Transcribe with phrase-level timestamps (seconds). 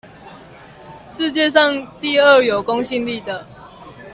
[1.11, 3.45] 世界上第二有公信力的